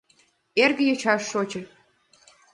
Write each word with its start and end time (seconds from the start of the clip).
Эрге 0.63 0.83
йочашт 0.87 1.25
шочын. 1.31 1.63